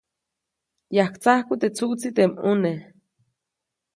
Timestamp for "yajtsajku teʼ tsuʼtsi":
0.95-2.09